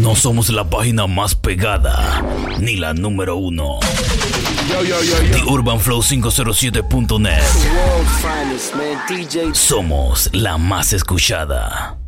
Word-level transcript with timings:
No 0.00 0.14
somos 0.14 0.48
la 0.50 0.68
página 0.68 1.06
más 1.06 1.34
pegada, 1.34 2.22
ni 2.58 2.76
la 2.76 2.94
número 2.94 3.36
uno. 3.36 3.80
The 5.32 5.42
Urban 5.46 5.80
Flow 5.80 6.02
507.net. 6.02 7.42
Somos 9.54 10.30
la 10.32 10.58
más 10.58 10.92
escuchada. 10.92 11.98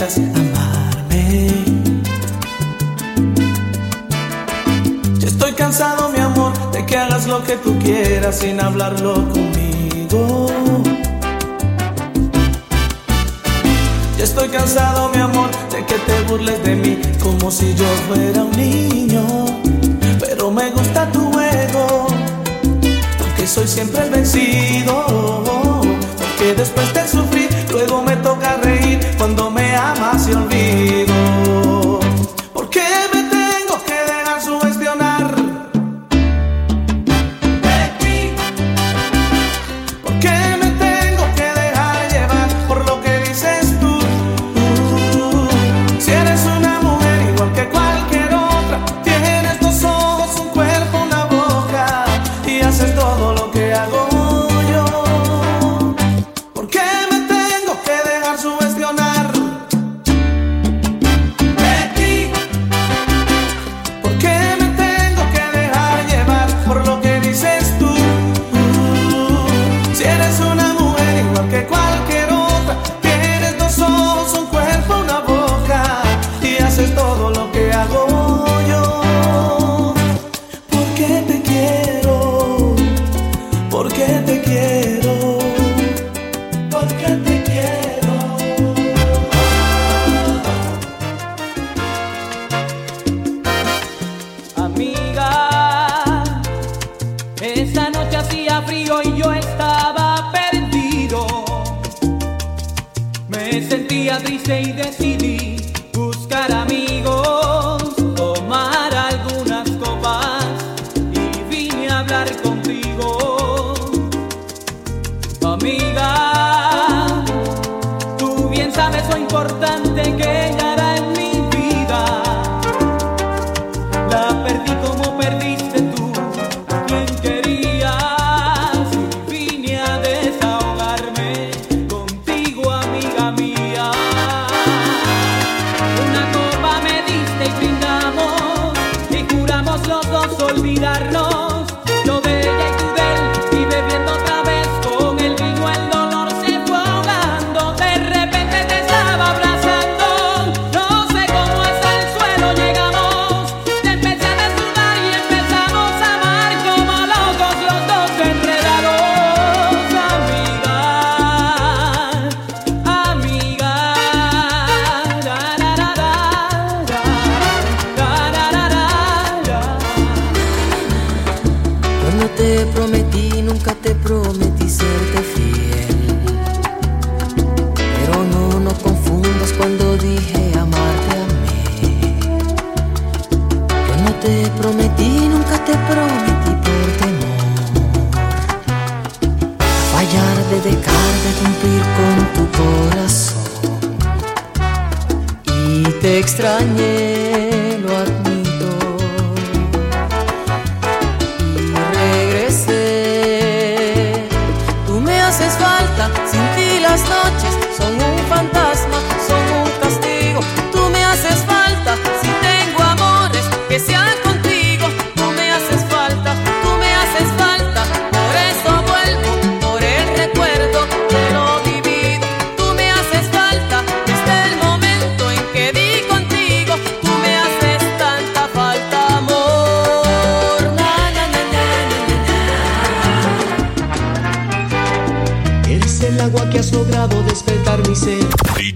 cuestas 0.00 0.18
amarme. 0.34 1.48
Ya 5.18 5.28
estoy 5.28 5.52
cansado, 5.52 6.08
mi 6.08 6.18
amor, 6.18 6.52
de 6.72 6.86
que 6.86 6.96
hagas 6.96 7.26
lo 7.26 7.44
que 7.44 7.56
tú 7.56 7.78
quieras 7.78 8.38
sin 8.38 8.60
hablarlo 8.60 9.29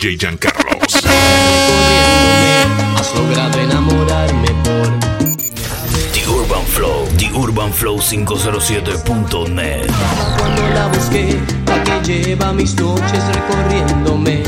DJ 0.04 0.18
Giancarlos. 0.18 1.02
Has 2.94 3.14
logrado 3.14 3.58
enamorarme 3.58 4.48
por 4.62 4.92
The 6.12 6.28
Urban 6.28 6.66
Flow, 6.66 7.08
The 7.16 7.30
Urban 7.34 7.72
Flow 7.72 7.98
507.net. 7.98 9.90
Cuando 10.36 10.68
la 10.74 10.88
busqué, 10.88 11.40
la 11.66 11.82
que 11.84 12.02
lleva 12.02 12.52
mis 12.52 12.74
noches 12.74 13.22
recorriéndome 13.32 14.44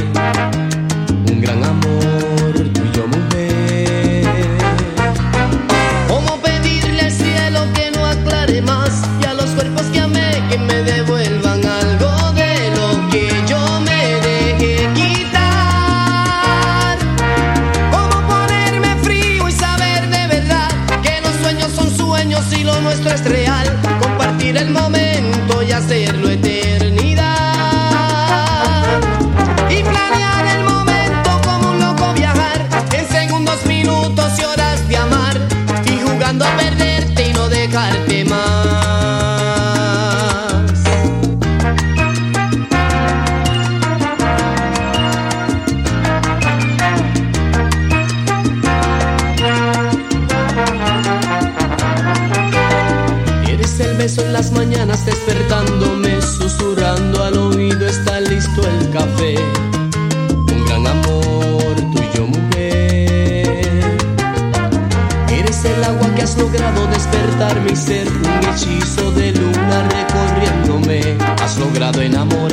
ser 67.76 68.08
un 68.08 68.48
hechizo 68.48 69.10
de 69.12 69.32
luna 69.32 69.88
recorriéndome. 69.88 71.16
Has 71.42 71.58
logrado 71.58 72.00
enamorar. 72.00 72.45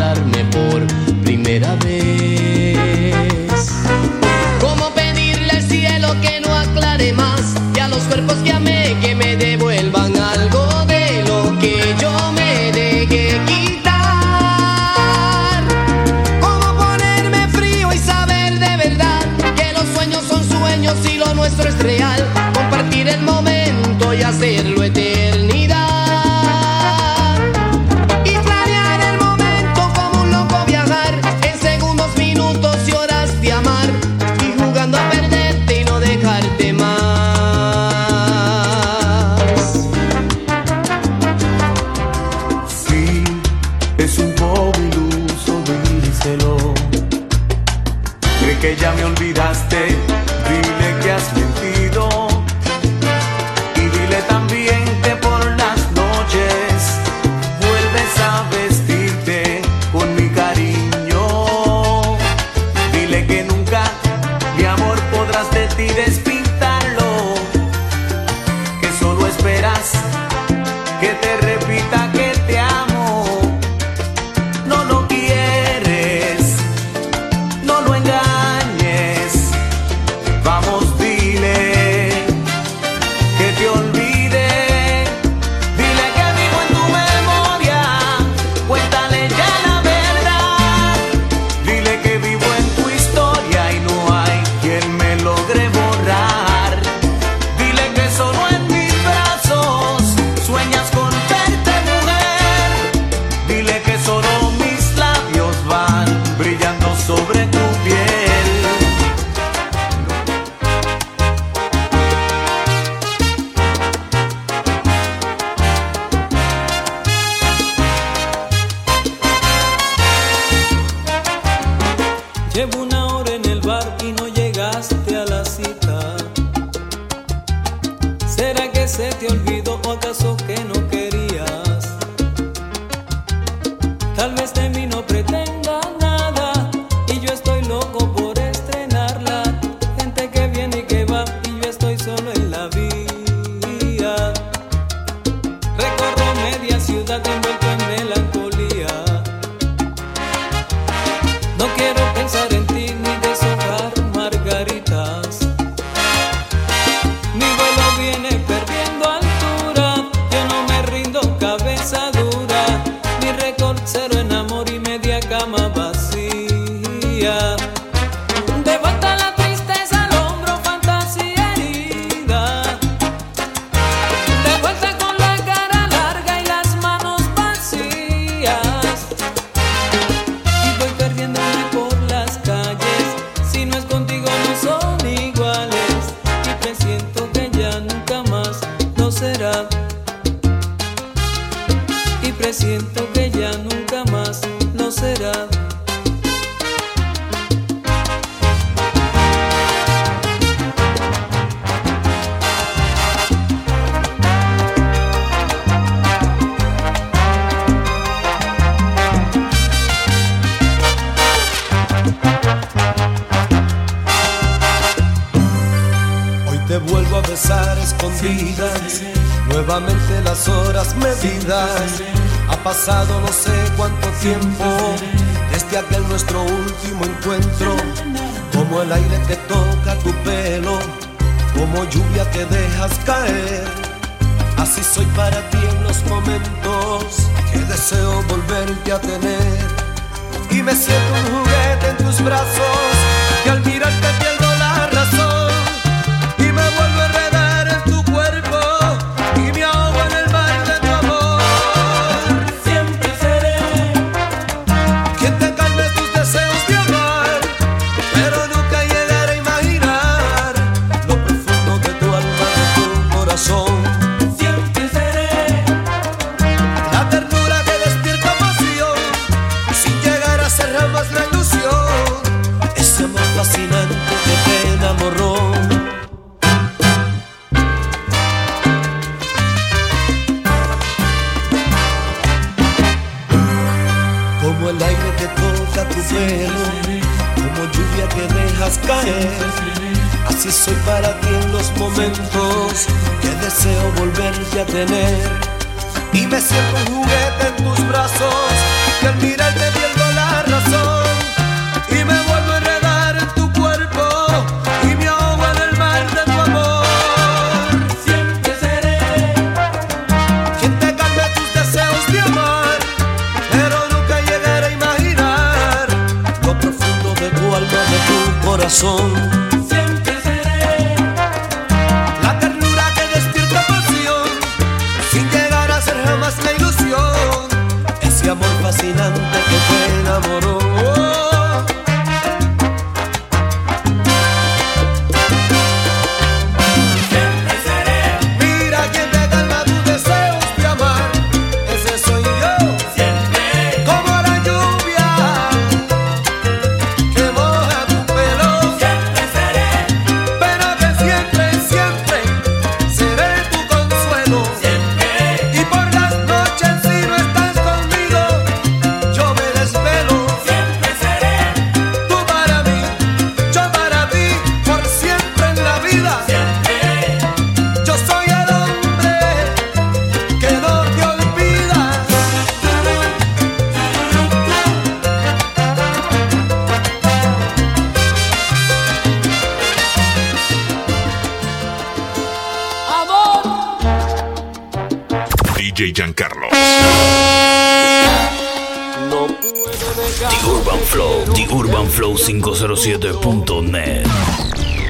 Flow507.net. 392.13 394.05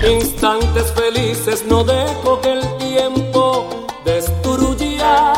Instantes 0.06 0.92
felices, 0.92 1.64
no 1.66 1.86
dejo 1.86 2.42
que 2.42 2.52
el 2.52 2.78
tiempo 2.78 3.88
destruya. 4.04 5.34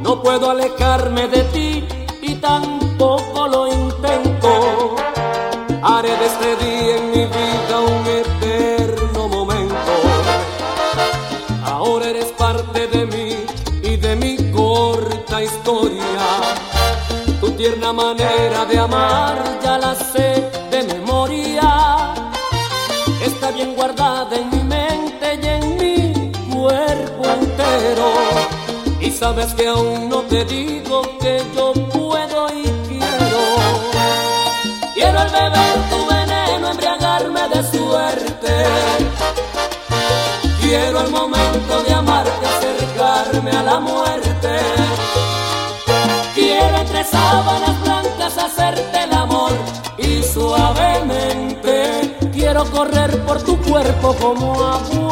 No 0.00 0.22
puedo 0.22 0.50
alejarme 0.50 1.28
de 1.28 1.42
ti 1.44 1.84
y 2.22 2.36
tampoco 2.36 3.48
lo 3.48 3.66
intento. 3.66 4.96
Haré 5.82 6.16
de 6.16 6.26
este 6.26 6.56
día 6.64 6.96
en 6.96 7.10
mi 7.10 7.26
vida 7.26 7.80
un 7.80 8.06
eterno 8.06 9.28
momento. 9.28 9.92
Ahora 11.64 12.08
eres 12.08 12.32
parte 12.32 12.86
de 12.88 13.04
mí 13.04 13.36
y 13.82 13.96
de 13.96 14.16
mi 14.16 14.50
corta 14.52 15.42
historia. 15.42 16.00
Tu 17.40 17.50
tierna 17.50 17.92
manera 17.92 18.64
de 18.64 18.78
amar 18.78 19.63
sabes 29.34 29.54
que 29.54 29.66
aún 29.66 30.08
no 30.08 30.20
te 30.22 30.44
digo 30.44 31.02
que 31.18 31.42
yo 31.56 31.72
puedo 31.72 32.46
y 32.54 32.62
quiero. 32.88 33.42
Quiero 34.94 35.18
al 35.18 35.30
beber 35.30 35.76
tu 35.90 36.06
veneno, 36.06 36.70
embriagarme 36.70 37.40
de 37.48 37.62
suerte. 37.76 38.54
Quiero 40.60 41.00
el 41.00 41.10
momento 41.10 41.82
de 41.82 41.94
amarte, 41.94 42.46
acercarme 42.46 43.50
a 43.50 43.62
la 43.62 43.80
muerte. 43.80 44.52
Quiero 46.34 46.76
entre 46.78 47.04
sábanas 47.04 47.80
blancas 47.82 48.38
hacerte 48.38 49.02
el 49.02 49.12
amor 49.14 49.52
y 49.98 50.22
suavemente 50.22 52.16
quiero 52.32 52.64
correr 52.70 53.18
por 53.24 53.42
tu 53.42 53.60
cuerpo 53.62 54.14
como 54.14 54.62
agua. 54.62 55.03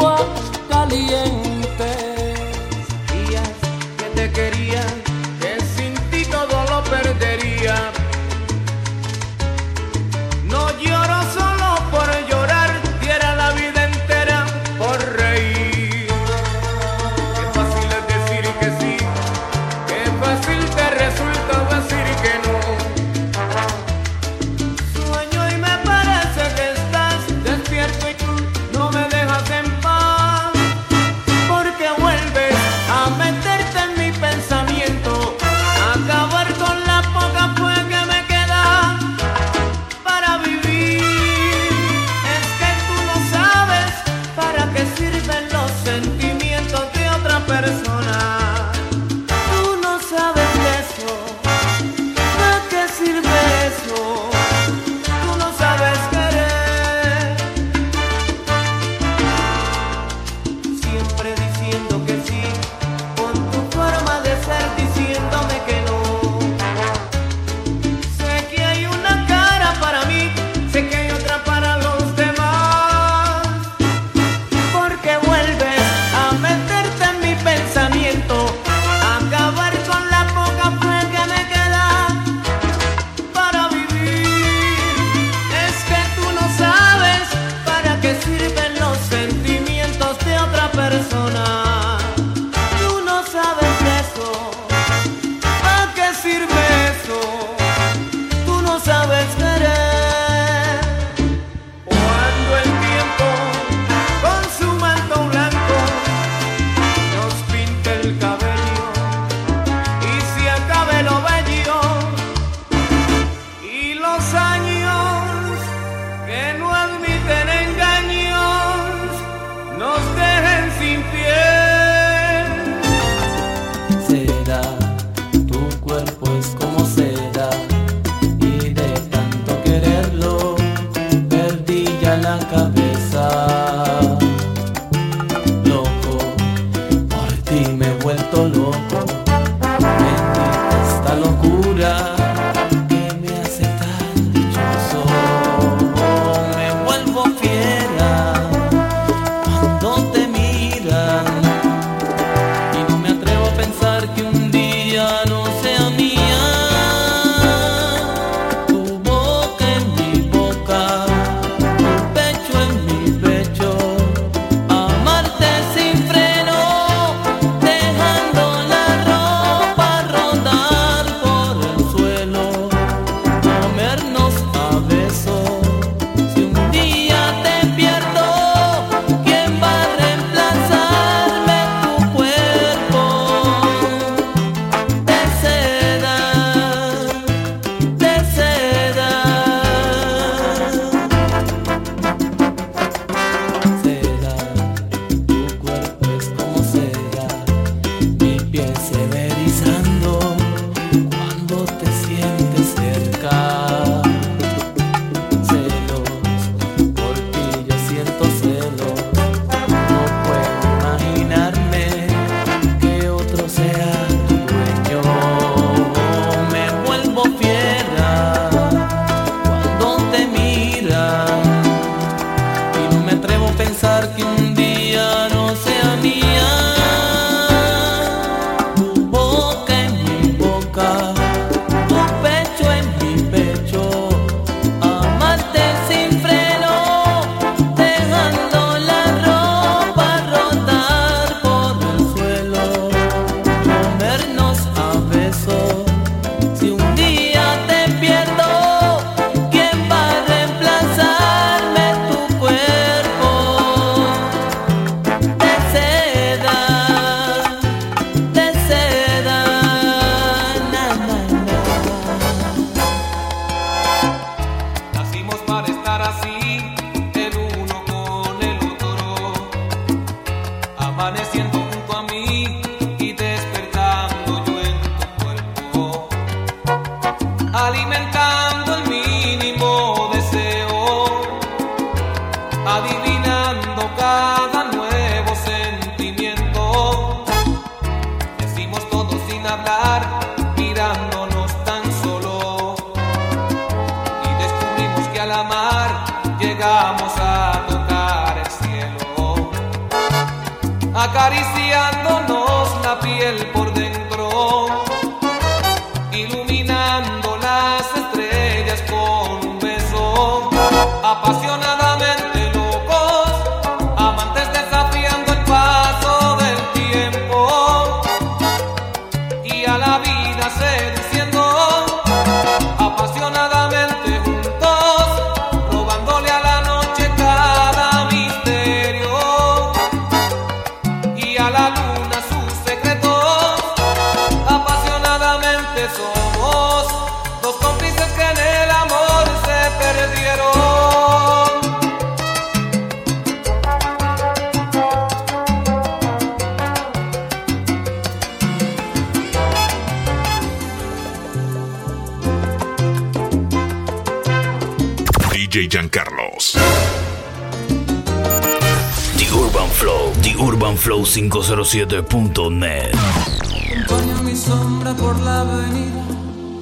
507.net. 361.03 362.95
Acompaño 362.95 364.23
mi 364.23 364.35
sombra 364.35 364.95
por 364.95 365.19
la 365.19 365.41
avenida, 365.41 366.03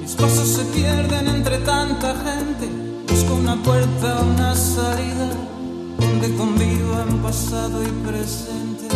mis 0.02 0.12
pasos 0.12 0.46
se 0.46 0.64
pierden 0.66 1.26
entre 1.26 1.56
tanta 1.60 2.14
gente. 2.16 2.68
Busco 3.08 3.34
una 3.34 3.56
puerta, 3.62 4.20
una 4.20 4.54
salida, 4.54 5.30
donde 5.98 6.36
convivan 6.36 7.22
pasado 7.22 7.82
y 7.82 7.88
presente. 8.06 8.94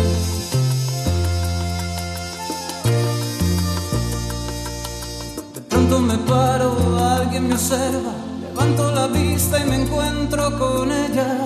De 5.55 5.61
pronto 5.61 5.99
me 6.01 6.17
paro, 6.19 6.77
alguien 7.19 7.47
me 7.47 7.55
observa, 7.55 8.13
levanto 8.57 8.91
la 8.91 9.07
vista 9.07 9.59
y 9.59 9.65
me 9.69 9.75
encuentro 9.75 10.57
con 10.57 10.91
ella. 10.91 11.43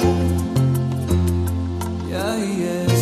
Y 2.10 2.14
ahí 2.14 2.86
es. 2.88 3.02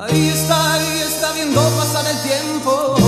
Ahí 0.00 0.28
está, 0.28 0.74
ahí 0.74 1.02
está 1.06 1.32
viendo 1.32 1.60
pasar 1.60 2.04
el 2.06 2.18
tiempo. 2.22 3.07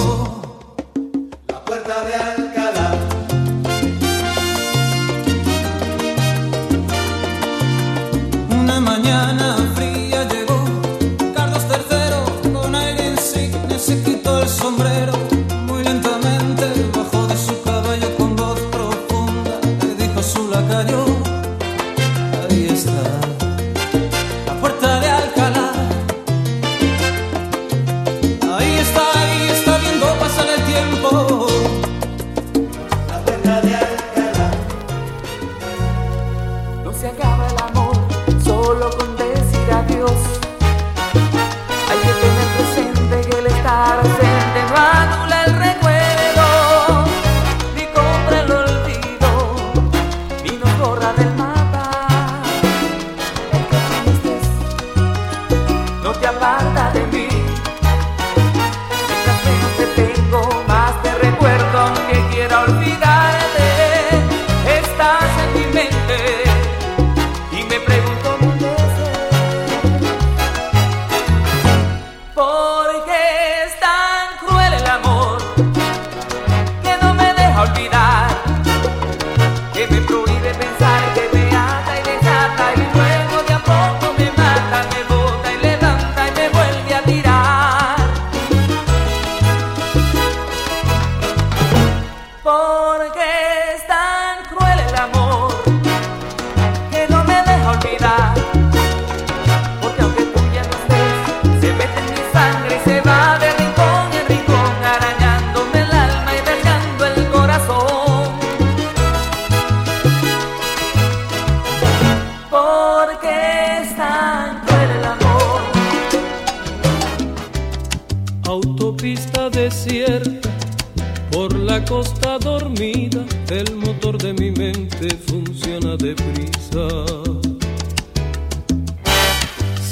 solo 38.71 38.89
con 38.97 39.17
decir 39.17 39.73
adiós. 39.73 40.39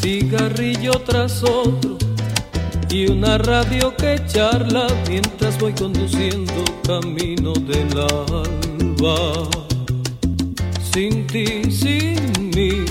cigarrillo 0.08 0.92
tras 1.04 1.42
otro 1.42 1.98
y 2.88 3.10
una 3.10 3.36
radio 3.36 3.94
que 3.94 4.18
charla 4.26 4.86
mientras 5.06 5.58
voy 5.58 5.74
conduciendo 5.74 6.64
camino 6.86 7.52
del 7.52 7.92
alba. 7.92 9.50
Sin 10.90 11.26
ti, 11.26 11.70
sin 11.70 12.50
mí, 12.56 12.86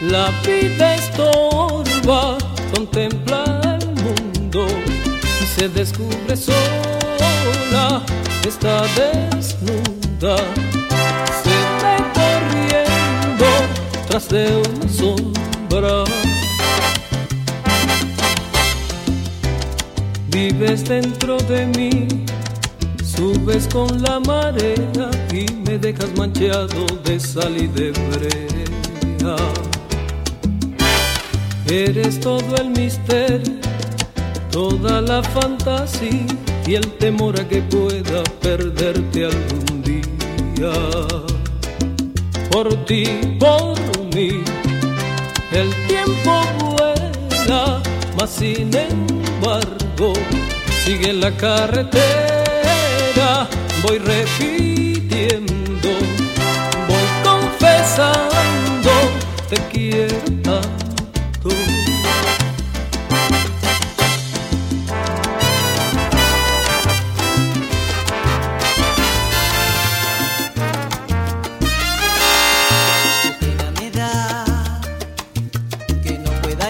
la 0.00 0.30
vida 0.46 0.94
estorba, 0.94 2.38
contempla 2.72 3.78
el 3.80 3.88
mundo 4.04 4.64
y 5.42 5.46
se 5.56 5.68
descubre 5.70 6.36
sola, 6.36 8.00
está 8.46 8.82
desnuda, 8.94 10.36
se 11.42 11.56
ve 11.82 11.96
corriendo 12.14 13.46
tras 14.06 14.28
de 14.28 14.62
un 14.62 14.88
sol 14.88 15.51
Vives 20.28 20.84
dentro 20.84 21.38
de 21.38 21.66
mí, 21.66 22.08
subes 23.02 23.66
con 23.68 24.02
la 24.02 24.20
marea 24.20 25.10
y 25.32 25.46
me 25.66 25.78
dejas 25.78 26.10
manchado 26.16 26.86
de 27.04 27.18
sal 27.18 27.56
y 27.56 27.68
de 27.68 27.90
brea. 27.90 29.36
Eres 31.66 32.20
todo 32.20 32.56
el 32.56 32.70
misterio 32.70 33.62
toda 34.52 35.00
la 35.00 35.22
fantasía 35.22 36.26
y 36.66 36.74
el 36.74 36.86
temor 36.98 37.40
a 37.40 37.48
que 37.48 37.62
pueda 37.62 38.22
perderte 38.40 39.24
algún 39.24 39.82
día. 39.82 40.72
Por 42.50 42.84
ti, 42.84 43.04
por 43.40 43.78
mí, 44.14 44.44
el 45.52 45.70
tiempo 45.86 46.42
vuela, 46.58 47.82
mas 48.18 48.30
sin 48.30 48.70
embargo 48.74 50.12
sigue 50.84 51.12
la 51.12 51.30
carretera, 51.36 51.98
voy 53.82 53.98
repitiendo, 53.98 55.88
voy 56.88 57.06
confesando, 57.22 58.90
te 59.48 59.56
quiero 59.70 60.22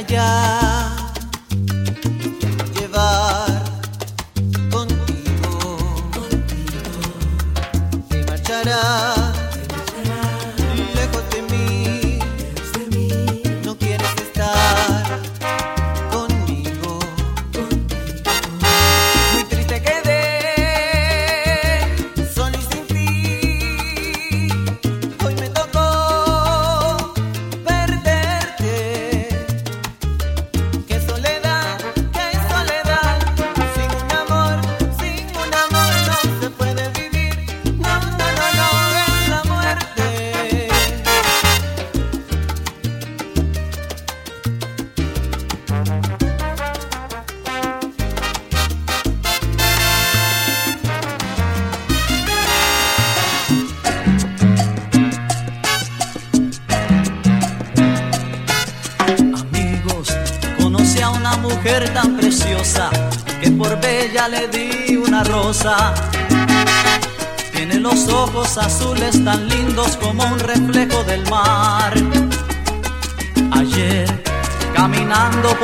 Tiene 0.05 0.62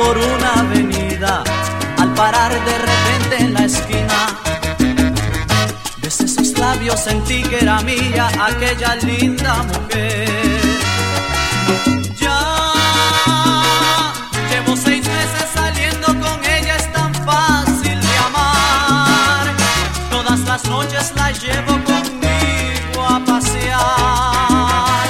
por 0.09 0.17
una 0.17 0.53
avenida, 0.61 1.43
al 1.99 2.11
parar 2.15 2.51
de 2.51 2.77
repente 2.79 3.35
en 3.41 3.53
la 3.53 3.65
esquina, 3.65 4.19
desde 6.01 6.27
sus 6.27 6.57
labios 6.57 6.99
sentí 6.99 7.43
que 7.43 7.59
era 7.59 7.79
mía 7.81 8.27
aquella 8.39 8.95
linda 8.95 9.63
mujer. 9.71 10.29
noches 20.67 21.13
la 21.15 21.31
llevo 21.31 21.73
conmigo 21.85 23.01
a 23.07 23.19
pasear 23.25 25.05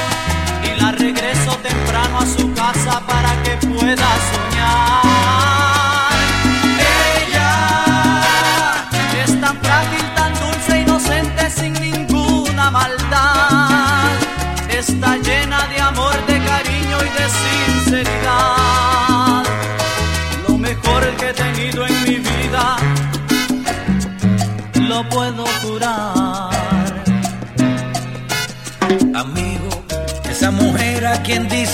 y 0.63 0.79
la 0.79 0.91
regreso 0.91 1.51
temprano 1.63 2.19
a 2.19 2.25
su 2.25 2.53
casa 2.53 3.01
para 3.07 3.31
que 3.41 3.57
pueda 3.67 3.95
soñar. 3.95 4.38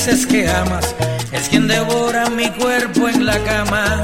Dices 0.06 0.28
que 0.28 0.48
amas 0.48 0.94
es 1.32 1.50
quien 1.50 1.68
devora 1.68 2.30
mi 2.30 2.48
cuerpo 2.52 3.10
en 3.10 3.26
la 3.26 3.40
cama. 3.44 4.02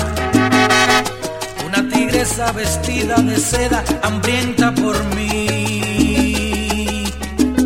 Una 1.67 1.87
tigresa 1.89 2.51
vestida 2.53 3.17
de 3.17 3.37
seda, 3.37 3.83
hambrienta 4.01 4.73
por 4.73 5.03
mí. 5.15 5.45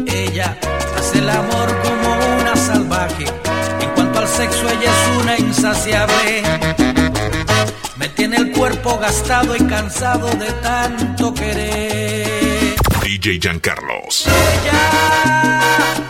Ella 0.08 0.58
hace 0.98 1.20
el 1.20 1.30
amor 1.30 1.82
como 1.82 2.42
una 2.42 2.56
salvaje. 2.58 3.26
En 3.80 3.90
cuanto 3.92 4.20
al 4.20 4.28
sexo, 4.28 4.68
ella 4.70 4.92
es 4.92 5.22
una 5.22 5.38
insaciable 5.38 6.44
tiene 8.16 8.38
el 8.38 8.52
cuerpo 8.54 8.98
gastado 8.98 9.56
y 9.58 9.60
cansado 9.66 10.30
de 10.36 10.50
tanto 10.64 11.34
querer. 11.34 12.76
DJ 13.04 13.40
Giancarlos. 13.42 14.26
Ella 14.26 16.05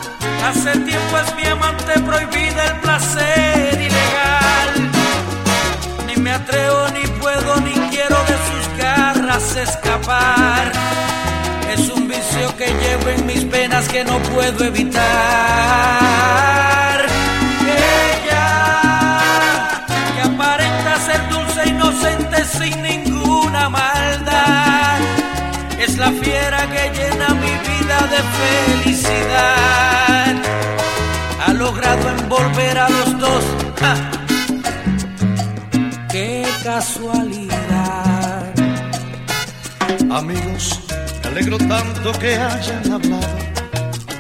hace 0.48 0.72
tiempo 0.80 1.18
es 1.18 1.36
mi 1.36 1.46
amante 1.46 1.94
prohibida 2.02 2.66
el 2.66 2.76
placer 2.82 3.74
ilegal. 3.74 4.92
Ni 6.08 6.16
me 6.18 6.32
atrevo, 6.32 6.88
ni 6.94 7.08
puedo, 7.20 7.62
ni 7.62 7.74
quiero 7.90 8.18
de 8.30 8.38
sus 8.48 8.78
garras 8.78 9.56
escapar. 9.56 10.72
Es 11.74 11.90
un 11.90 12.08
vicio 12.08 12.56
que 12.58 12.68
llevo 12.68 13.10
en 13.10 13.26
mis 13.26 13.44
penas 13.46 13.88
que 13.88 14.04
no 14.04 14.18
puedo 14.34 14.64
evitar. 14.64 15.86
sin 22.46 22.82
ninguna 22.82 23.70
maldad. 23.70 25.00
Es 25.80 25.98
la 25.98 26.12
fiera 26.12 26.70
que 26.70 26.92
llena 26.98 27.30
mi 27.34 27.52
vida 27.68 27.98
de 28.14 28.22
felicidad. 28.40 29.55
Amigos, 40.16 40.80
me 41.24 41.28
alegro 41.28 41.58
tanto 41.58 42.14
que 42.14 42.36
hayan 42.36 42.90
hablado. 42.90 43.38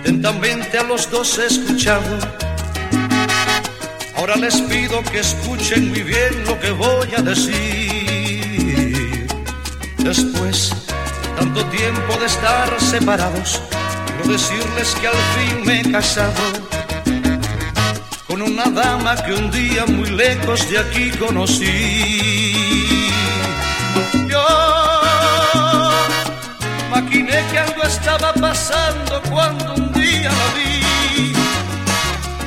Atentamente 0.01 0.77
a 0.77 0.84
los 0.84 1.10
dos 1.10 1.39
he 1.39 1.45
escuchado. 1.45 2.19
Ahora 4.17 4.36
les 4.36 4.60
pido 4.63 5.01
que 5.03 5.19
escuchen 5.19 5.91
muy 5.91 6.03
bien 6.03 6.43
lo 6.45 6.60
que 6.60 6.71
voy 6.71 7.08
a 7.17 7.21
decir. 7.21 9.25
Después, 9.99 10.73
tanto 11.38 11.63
tiempo 11.67 12.17
de 12.19 12.25
estar 12.25 12.77
separados, 12.81 13.62
quiero 14.05 14.34
decirles 14.34 14.93
que 14.99 15.08
al 15.08 15.13
fin 15.13 15.65
me 15.65 15.79
he 15.79 15.91
casado 15.93 16.43
con 18.27 18.41
una 18.41 18.65
dama 18.65 19.15
que 19.23 19.31
un 19.31 19.49
día 19.49 19.86
muy 19.86 20.10
lejos 20.10 20.69
de 20.69 20.77
aquí 20.77 21.12
conocí. 21.12 22.55
Maquiné 27.06 27.44
que 27.52 27.60
algo 27.60 27.84
estaba 27.84 28.34
pasando 28.34 29.22
cuando 29.30 29.74
un 29.76 29.91
día 29.94 30.30
la 30.30 30.48
vi, 30.56 31.34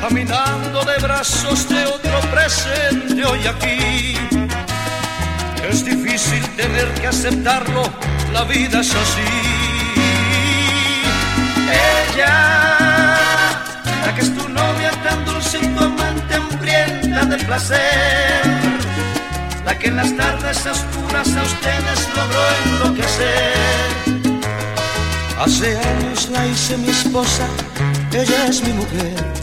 caminando 0.00 0.84
de 0.84 0.96
brazos 0.98 1.68
de 1.68 1.86
otro 1.86 2.20
presente 2.32 3.24
hoy 3.24 3.46
aquí 3.46 4.16
es 5.70 5.84
difícil 5.84 6.42
tener 6.56 6.88
que 6.94 7.08
aceptarlo, 7.08 7.82
la 8.32 8.44
vida 8.44 8.80
es 8.80 8.94
así. 8.94 9.30
Ella, 12.14 13.18
la 14.04 14.14
que 14.14 14.22
es 14.22 14.34
tu 14.34 14.48
novia 14.48 14.90
tan 15.04 15.24
dulce 15.26 15.58
y 15.62 15.66
amante 15.76 16.34
hambrienta 16.34 17.24
de 17.26 17.36
placer, 17.44 18.42
la 19.66 19.78
que 19.78 19.88
en 19.88 19.96
las 19.96 20.16
tardes 20.16 20.66
oscuras 20.66 21.28
a 21.36 21.42
ustedes 21.42 22.08
logró 22.16 22.42
enloquecer. 22.64 24.17
Hace 25.38 25.78
años 25.78 26.28
la 26.30 26.46
hice 26.48 26.76
mi 26.76 26.88
esposa, 26.88 27.46
ella 28.12 28.46
es 28.48 28.60
mi 28.64 28.72
mujer. 28.72 29.37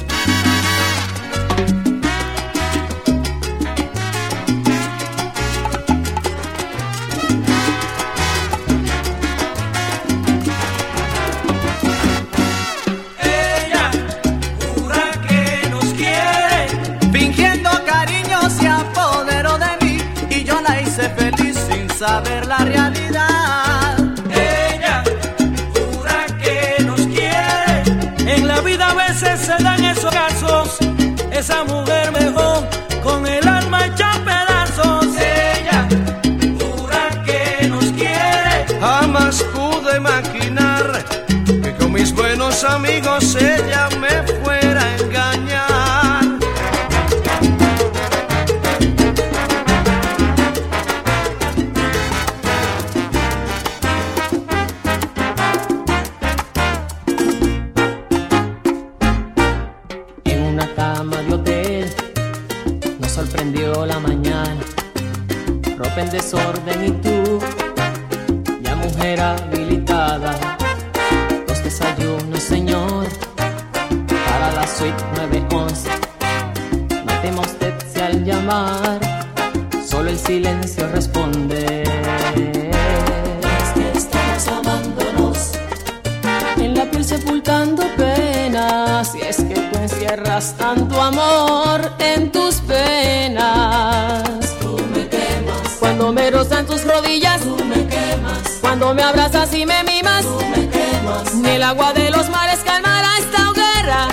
Cuando 98.86 99.02
me 99.02 99.10
abrazas 99.10 99.52
y 99.56 99.66
me 99.66 99.84
mimas, 99.84 100.22
tú 100.26 100.46
me 100.46 100.70
quemas. 100.70 101.34
Ni 101.34 101.50
el 101.50 101.64
agua 101.64 101.92
de 101.94 102.12
los 102.12 102.30
mares 102.30 102.60
calmará 102.64 103.18
esta 103.18 103.50
hoguera. 103.50 104.10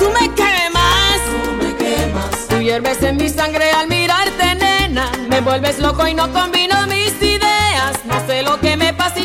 Tú 0.00 0.06
me 0.10 0.34
quemas, 0.34 1.20
tú 1.30 1.52
me 1.64 1.76
quemas. 1.76 2.48
Tú 2.48 2.56
hierves 2.58 3.00
en 3.04 3.18
mi 3.18 3.28
sangre 3.28 3.70
al 3.70 3.86
mirarte, 3.86 4.56
nena. 4.56 5.12
Me 5.28 5.40
vuelves 5.40 5.78
loco 5.78 6.08
y 6.08 6.14
no 6.14 6.32
combino 6.32 6.74
mis 6.88 7.14
ideas. 7.22 8.04
No 8.04 8.26
sé 8.26 8.42
lo 8.42 8.58
que 8.58 8.76
me 8.76 8.92
pasa 8.92 9.20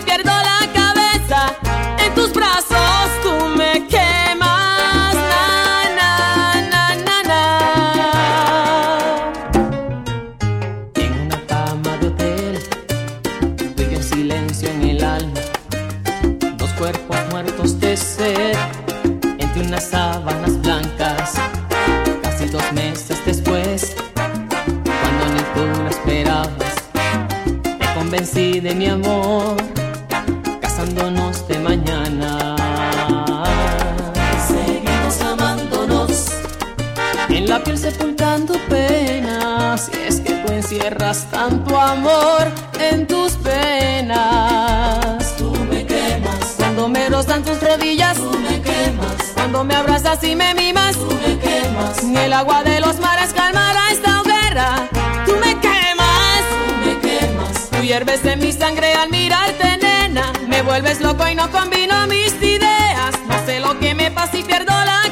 amor 41.92 42.48
en 42.80 43.06
tus 43.06 43.34
penas. 43.34 45.36
Tú 45.38 45.52
me 45.70 45.86
quemas 45.86 46.56
cuando 46.58 46.88
me 46.88 47.10
rozan 47.10 47.44
tus 47.44 47.62
rodillas, 47.62 48.18
tú 48.18 48.32
me 48.39 48.62
quemas. 48.62 49.16
Cuando 49.34 49.64
me 49.64 49.76
abrazas 49.76 50.24
y 50.24 50.36
me 50.36 50.54
mimas, 50.54 50.96
tú 50.96 51.10
me 51.26 51.38
quemas. 51.38 52.04
Ni 52.04 52.18
el 52.18 52.34
agua 52.34 52.64
de 52.64 52.80
los 52.80 53.00
mares 53.00 53.34
calmará 53.34 53.92
esta 53.92 54.22
hoguera. 54.22 54.88
Tú 55.26 55.34
me 55.44 55.60
quemas, 55.60 56.42
tú 56.50 56.86
me 56.86 57.00
quemas. 57.00 57.70
Tú 57.70 57.82
hierves 57.82 58.24
en 58.26 58.39
mi 58.39 58.54
sangre 58.54 58.94
al 58.94 59.10
mirarte, 59.10 59.78
nena. 59.78 60.32
Me 60.48 60.62
vuelves 60.62 61.02
loco 61.02 61.28
y 61.28 61.36
no 61.36 61.52
combino 61.52 62.08
mis 62.08 62.34
ideas. 62.42 63.16
No 63.28 63.46
sé 63.46 63.60
lo 63.60 63.78
que 63.80 63.94
me 63.96 64.12
pasa 64.12 64.38
y 64.38 64.44
pierdo 64.44 64.72
la 64.72 65.11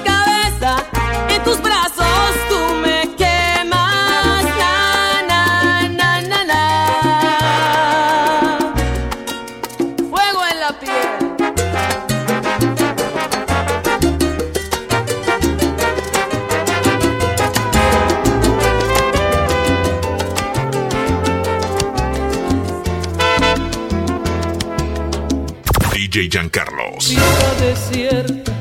DJ 26.09 26.27
Giancarlos. 26.27 27.15
Desierta, 27.59 28.51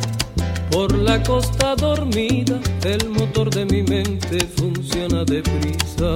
por 0.71 0.95
la 0.95 1.23
costa 1.23 1.75
dormida, 1.77 2.61
el 2.85 3.09
motor 3.09 3.49
de 3.49 3.65
mi 3.65 3.83
mente 3.83 4.47
funciona 4.55 5.25
deprisa. 5.25 6.13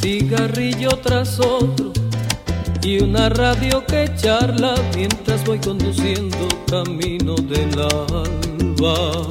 Cigarrillo 0.00 0.90
tras 1.02 1.40
otro 1.40 1.92
y 2.80 3.02
una 3.02 3.28
radio 3.28 3.84
que 3.84 4.08
charla 4.14 4.76
mientras 4.94 5.44
voy 5.44 5.58
conduciendo 5.58 6.46
camino 6.70 7.34
del 7.34 7.72
alba. 7.80 9.26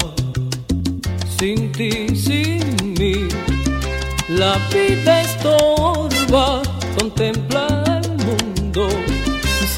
Sin 1.40 1.72
ti, 1.72 2.14
sin 2.14 2.94
mí, 3.00 3.30
la 4.28 4.58
vida 4.70 5.22
estorba, 5.22 6.62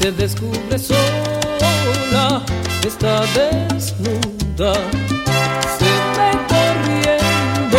se 0.00 0.10
descubre 0.12 0.78
sola, 0.78 2.42
está 2.86 3.20
desnuda, 3.36 4.72
se 5.78 5.90
ve 6.16 6.30
corriendo 6.48 7.78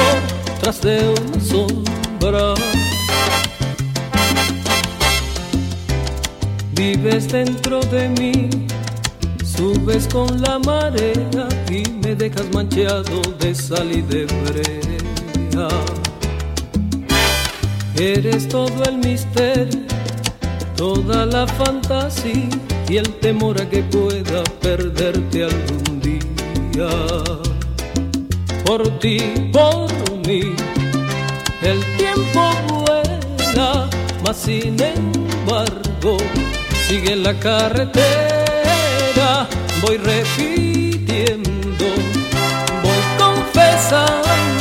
tras 0.60 0.82
de 0.82 1.16
una 1.20 1.40
sombra. 1.44 2.54
Vives 6.74 7.32
dentro 7.32 7.80
de 7.80 8.10
mí, 8.10 8.50
subes 9.44 10.08
con 10.08 10.42
la 10.42 10.60
marea 10.60 11.50
y 11.72 11.90
me 12.04 12.14
dejas 12.14 12.46
manchado 12.54 13.22
de 13.40 13.56
sal 13.56 13.92
y 13.92 14.02
de 14.04 14.26
brea. 14.46 15.70
Eres 17.96 18.48
todo 18.48 18.84
el 18.86 18.98
misterio, 18.98 19.91
toda 20.82 21.28
la 21.28 21.46
fantasía 21.46 22.50
y 22.90 22.98
el 22.98 23.08
temor 23.20 23.62
a 23.62 23.70
que 23.70 23.84
pueda 23.84 24.44
perderte 24.62 25.44
algún 25.44 26.00
día. 26.02 26.90
Por 28.66 28.82
ti, 28.98 29.20
por 29.54 29.92
mí, 30.26 30.42
el 31.62 31.80
tiempo 31.98 32.42
vuela, 32.68 33.88
mas 34.24 34.38
sin 34.38 34.76
embargo 34.82 36.18
sigue 36.88 37.16
la 37.16 37.40
carretera, 37.40 38.08
voy 39.84 39.98
repitiendo, 39.98 41.86
voy 42.82 43.04
confesando, 43.20 44.61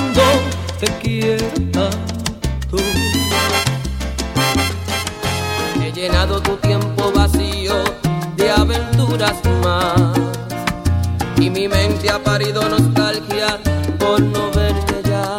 Y 11.38 11.50
mi 11.50 11.66
mente 11.68 12.10
ha 12.10 12.22
parido 12.22 12.68
nostalgia 12.68 13.58
por 13.98 14.20
no 14.20 14.50
verte 14.52 15.02
ya. 15.08 15.36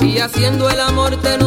Y 0.00 0.18
haciendo 0.18 0.68
el 0.70 0.80
amor 0.80 1.16
te 1.16 1.34
he 1.34 1.38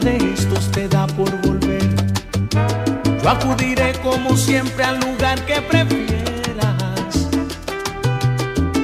de 0.00 0.16
estos 0.32 0.70
te 0.72 0.88
da 0.88 1.06
por 1.06 1.30
volver. 1.42 1.88
Yo 3.22 3.28
acudiré 3.28 3.92
como 4.02 4.36
siempre 4.36 4.84
al 4.84 5.00
lugar 5.00 5.44
que 5.46 5.60
prefieras. 5.62 7.28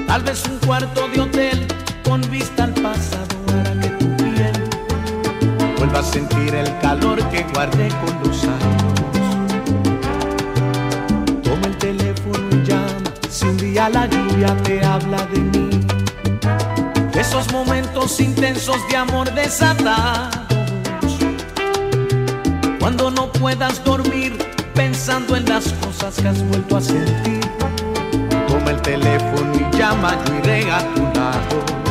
Tal 0.07 0.23
vez 0.23 0.43
un 0.47 0.59
cuarto 0.67 1.09
de 1.09 1.21
hotel 1.21 1.67
con 2.05 2.21
vista 2.31 2.65
al 2.65 2.75
pasado 2.75 3.37
hará 3.49 3.81
que 3.81 3.89
tu 3.89 4.17
piel 4.17 4.53
vuelva 5.79 6.01
a 6.01 6.03
sentir 6.03 6.55
el 6.55 6.79
calor 6.79 7.19
que 7.31 7.45
guardé 7.53 7.89
con 7.89 8.19
los 8.23 8.45
años. 8.45 9.27
Toma 11.43 11.67
el 11.67 11.77
teléfono 11.79 12.49
y 12.53 12.67
llama 12.67 13.11
si 13.31 13.47
un 13.47 13.57
día 13.57 13.89
la 13.89 14.07
lluvia 14.07 14.57
te 14.65 14.85
habla 14.85 15.27
de 15.27 15.41
mí 15.41 15.67
esos 17.19 17.51
momentos 17.51 18.21
intensos 18.21 18.77
de 18.89 18.97
amor 18.97 19.33
desatados. 19.33 20.46
Cuando 22.87 23.11
no 23.11 23.33
puedas 23.33 23.83
dormir 23.83 24.39
pensando 24.73 25.35
en 25.35 25.45
las 25.47 25.73
cosas 25.73 26.15
que 26.15 26.29
has 26.29 26.41
vuelto 26.45 26.77
a 26.77 26.81
sentir, 26.81 27.41
toma 28.47 28.71
el 28.71 28.81
teléfono 28.81 29.53
y 29.57 29.77
llama, 29.77 30.17
yo 30.25 30.35
iré 30.37 30.71
a 30.71 30.95
tu 30.95 31.03
lado. 31.03 31.86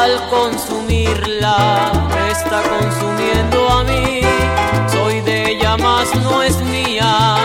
Al 0.00 0.18
consumirla, 0.30 1.92
me 2.08 2.30
está 2.30 2.62
consumiendo 2.62 3.68
a 3.68 3.84
mí. 3.84 4.22
Soy 4.90 5.20
de 5.20 5.50
ella, 5.50 5.76
más 5.76 6.14
no 6.22 6.42
es 6.42 6.56
mía. 6.62 7.36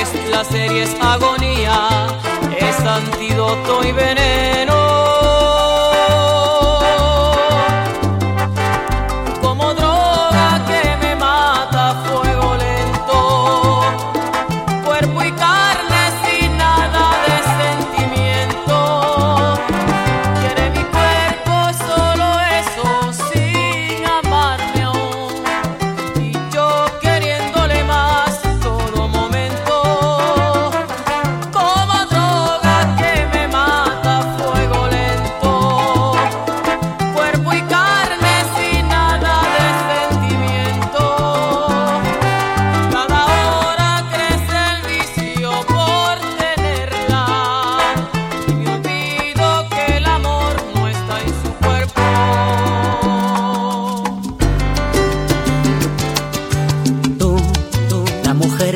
Es 0.00 0.08
placer 0.26 0.72
y 0.72 0.80
es 0.80 0.96
agonía. 1.00 2.08
Es 2.58 2.80
antídoto 2.80 3.84
y 3.84 3.92
veneno. 3.92 4.69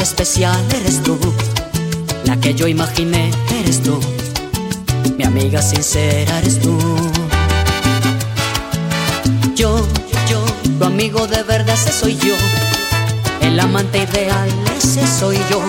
Especial 0.05 0.63
eres 0.77 1.03
tú, 1.03 1.19
la 2.27 2.37
que 2.37 2.55
yo 2.55 2.69
imaginé 2.69 3.31
eres 3.59 3.83
tú, 3.83 3.99
mi 5.17 5.25
amiga 5.25 5.63
sincera 5.63 6.41
eres 6.41 6.61
tú. 6.61 6.79
Yo, 9.57 9.79
yo, 10.29 10.45
tu 10.79 10.85
amigo 10.85 11.27
de 11.27 11.43
verdad 11.45 11.75
ese 11.75 11.91
soy 11.91 12.19
yo, 12.19 12.35
el 13.41 13.59
amante 13.59 14.07
ideal 14.07 14.49
ese 14.77 15.07
soy 15.07 15.39
yo, 15.51 15.63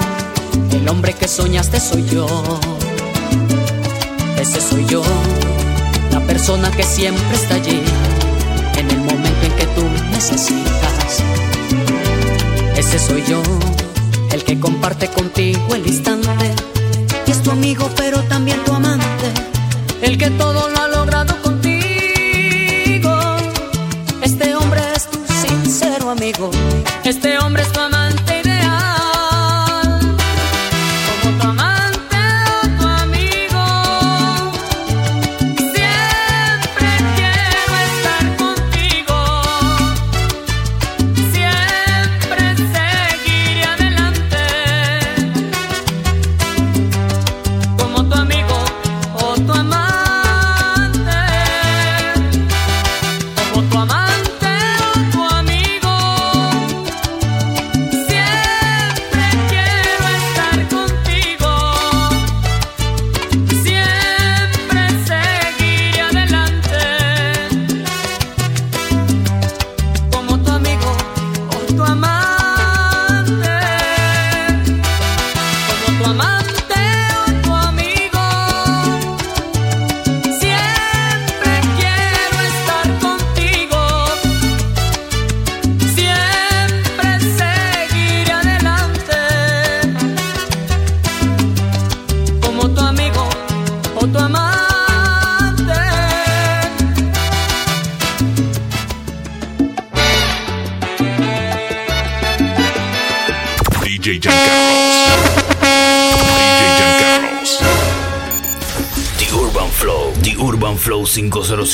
el 0.77 0.89
hombre 0.89 1.13
que 1.13 1.29
soñaste 1.29 1.79
soy 1.79 2.05
yo, 2.09 2.27
ese 4.37 4.59
soy 4.59 4.85
yo, 4.87 5.01
la 6.11 6.19
persona 6.19 6.69
que 6.71 6.83
siempre 6.83 7.37
está 7.37 7.55
allí, 7.55 7.81
en 8.77 8.91
el 8.91 8.97
momento 8.97 9.45
en 9.45 9.53
que 9.53 9.65
tú 9.67 9.83
necesitas. 10.11 11.23
Ese 12.75 12.99
soy 12.99 13.23
yo, 13.25 13.41
el 14.35 14.43
que 14.43 14.59
comparte 14.59 15.07
contigo 15.07 15.75
el 15.75 15.87
instante. 15.87 16.53
Y 17.25 17.31
es 17.31 17.41
tu 17.41 17.51
amigo, 17.51 17.89
pero 17.95 18.21
también 18.23 18.61
tu 18.65 18.73
amante. 18.73 19.31
El 20.01 20.17
que 20.17 20.29
todo 20.31 20.67
lo 20.67 20.94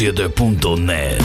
507.net. 0.02 1.22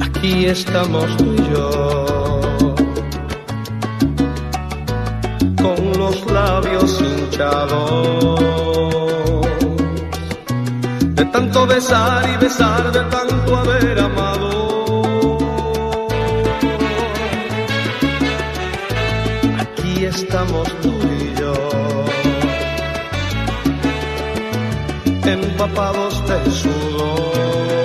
Aquí 0.00 0.46
estamos 0.46 1.16
tú 1.16 1.34
y 1.34 1.38
yo, 1.52 2.74
con 5.60 5.98
los 5.98 6.24
labios 6.30 7.00
hinchados, 7.00 8.53
tanto 11.34 11.66
besar 11.66 12.30
y 12.32 12.36
besar, 12.36 12.92
de 12.92 13.00
tanto 13.10 13.56
haber 13.56 13.98
amado. 13.98 15.02
Aquí 19.58 20.04
estamos 20.04 20.68
tú 20.80 20.94
y 21.20 21.34
yo, 21.40 21.54
empapados 25.24 26.14
de 26.28 26.50
sudor. 26.52 27.84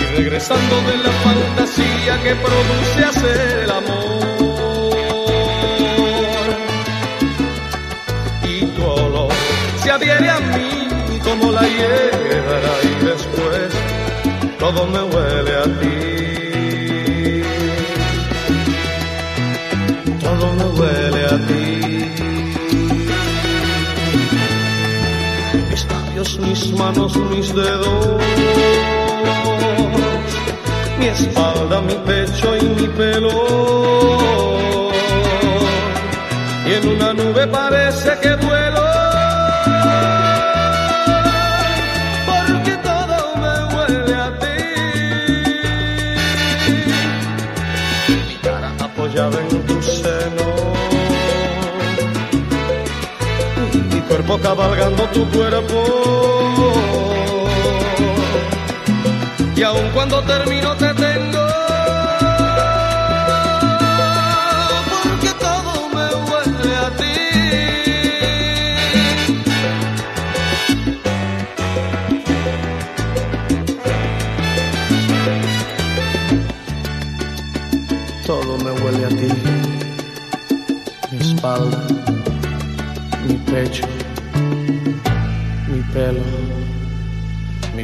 y 0.00 0.16
regresando 0.16 0.74
de 0.88 0.96
la 1.06 1.12
fantasía 1.26 2.22
que 2.24 2.34
produce 2.44 3.04
hacer 3.10 3.58
el 3.64 3.70
amor. 3.70 4.43
Adhiere 9.94 10.28
a 10.28 10.40
mí 10.40 10.88
como 11.22 11.52
la 11.52 11.62
hiedra 11.62 12.72
y 12.82 13.04
después 13.04 13.72
todo 14.58 14.86
me 14.86 15.02
huele 15.02 15.54
a 15.56 15.64
ti. 15.80 15.98
Todo 20.20 20.46
me 20.58 20.64
huele 20.76 21.24
a 21.26 21.36
ti. 21.48 21.64
Mis 25.70 25.86
labios, 25.86 26.38
mis 26.38 26.72
manos, 26.72 27.16
mis 27.16 27.54
dedos 27.54 28.22
mi 31.04 31.10
espalda, 31.10 31.80
mi 31.82 31.94
pecho 32.06 32.56
y 32.56 32.62
mi 32.62 32.88
pelo. 32.88 33.30
Y 36.66 36.72
en 36.72 36.88
una 36.88 37.12
nube 37.12 37.46
parece 37.48 38.18
que 38.22 38.34
vuelo. 38.36 39.03
Cuerpo 54.26 54.42
cabalgando 54.42 55.04
tu 55.08 55.28
cuerpo. 55.30 55.84
Y 59.56 59.62
aun 59.62 59.90
cuando 59.92 60.22
termino 60.22 60.74
te 60.76 60.92
tengo. 60.94 61.46
Porque 64.90 65.30
todo 65.38 65.88
me 65.94 66.06
huele 66.24 66.76
a 66.76 66.90
ti. 66.96 67.14
Todo 78.26 78.58
me 78.58 78.70
huele 78.80 79.04
a 79.04 79.08
ti. 79.08 79.63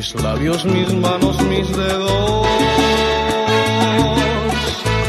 Mis 0.01 0.15
labios, 0.23 0.65
mis 0.65 0.95
manos, 0.95 1.39
mis 1.43 1.69
dedos, 1.77 2.47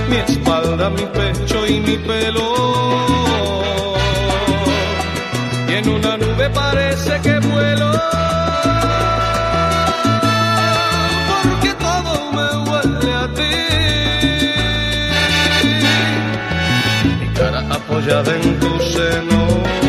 mi 0.09 0.17
espalda, 0.17 0.89
mi 0.89 1.05
pecho 1.17 1.65
y 1.65 1.79
mi 1.79 1.95
pelo. 1.95 2.47
Y 5.69 5.73
en 5.75 5.87
una 5.87 6.17
nube 6.17 6.49
parece 6.49 7.21
que 7.21 7.39
vuelo. 7.39 7.91
Porque 11.31 11.71
todo 11.85 12.13
me 12.35 12.47
huele 12.65 13.13
a 13.23 13.27
ti. 13.37 13.55
Mi 17.21 17.27
cara 17.33 17.61
apoyada 17.77 18.35
en 18.35 18.59
tu 18.59 18.71
seno. 18.93 19.80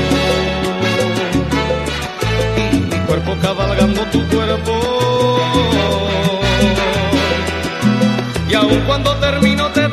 Cabalgando 3.42 4.02
tu 4.06 4.26
cuerpo. 4.28 4.80
Y 8.48 8.54
aun 8.54 8.80
cuando 8.86 9.14
termino 9.16 9.68
te 9.72 9.88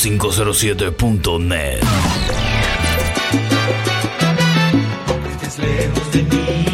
507.net. 0.00 1.82
Estés 5.30 5.58
lejos 5.58 6.12
de 6.12 6.22
mí, 6.22 6.69